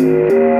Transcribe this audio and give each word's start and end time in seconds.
Yeah. 0.00 0.50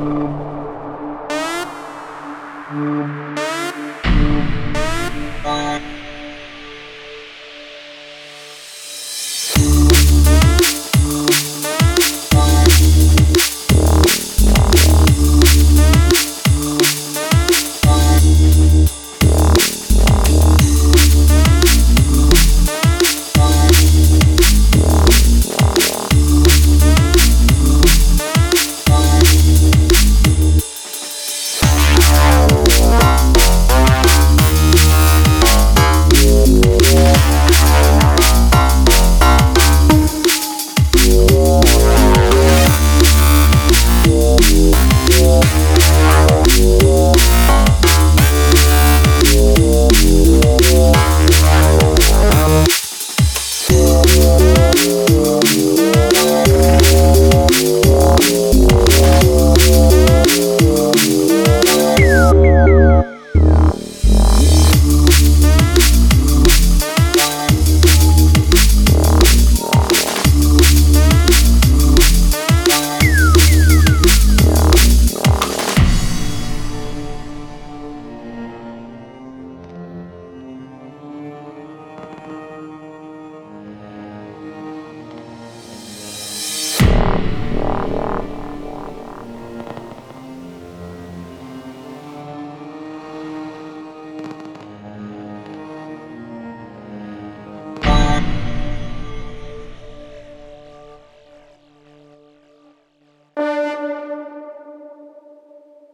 Um... 0.00 0.39